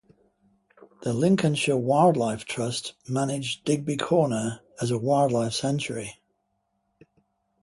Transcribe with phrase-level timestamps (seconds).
[1.03, 6.19] The Lincolnshire Wildlife Trust manage Digby Corner as a wildlife sanctuary.